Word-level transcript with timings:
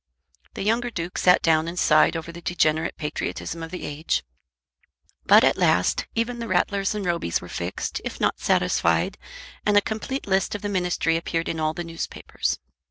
The 0.55 0.63
younger 0.63 0.89
Duke 0.89 1.19
sat 1.19 1.43
down 1.43 1.67
and 1.67 1.77
sighed 1.77 2.17
over 2.17 2.31
the 2.31 2.41
degenerate 2.41 2.97
patriotism 2.97 3.61
of 3.61 3.69
the 3.69 3.85
age. 3.85 4.23
But 5.27 5.43
at 5.43 5.57
last 5.57 6.07
even 6.15 6.39
the 6.39 6.47
Rattlers 6.47 6.95
and 6.95 7.05
Robys 7.05 7.39
were 7.39 7.47
fixed, 7.47 8.01
if 8.03 8.19
not 8.19 8.39
satisfied, 8.39 9.19
and 9.63 9.77
a 9.77 9.79
complete 9.79 10.25
list 10.25 10.55
of 10.55 10.63
the 10.63 10.69
ministry 10.69 11.17
appeared 11.17 11.47
in 11.47 11.59
all 11.59 11.75
the 11.75 11.83
newspapers. 11.83 12.57